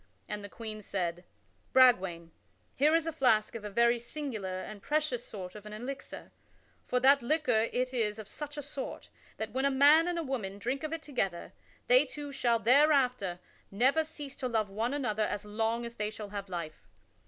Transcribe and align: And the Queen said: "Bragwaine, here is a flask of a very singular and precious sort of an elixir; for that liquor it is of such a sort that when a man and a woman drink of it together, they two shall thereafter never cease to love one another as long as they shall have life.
And 0.27 0.43
the 0.43 0.49
Queen 0.49 0.81
said: 0.81 1.25
"Bragwaine, 1.73 2.31
here 2.73 2.95
is 2.95 3.05
a 3.05 3.11
flask 3.13 3.53
of 3.53 3.63
a 3.63 3.69
very 3.69 3.99
singular 3.99 4.59
and 4.63 4.81
precious 4.81 5.23
sort 5.23 5.53
of 5.53 5.67
an 5.67 5.73
elixir; 5.73 6.31
for 6.87 6.99
that 6.99 7.21
liquor 7.21 7.69
it 7.71 7.93
is 7.93 8.17
of 8.17 8.27
such 8.27 8.57
a 8.57 8.63
sort 8.63 9.09
that 9.37 9.51
when 9.51 9.63
a 9.63 9.69
man 9.69 10.07
and 10.07 10.17
a 10.17 10.23
woman 10.23 10.57
drink 10.57 10.81
of 10.83 10.91
it 10.91 11.03
together, 11.03 11.53
they 11.85 12.03
two 12.03 12.31
shall 12.31 12.57
thereafter 12.57 13.37
never 13.69 14.03
cease 14.03 14.35
to 14.37 14.47
love 14.47 14.71
one 14.71 14.95
another 14.95 15.21
as 15.25 15.45
long 15.45 15.85
as 15.85 15.93
they 15.93 16.09
shall 16.09 16.29
have 16.29 16.49
life. 16.49 16.87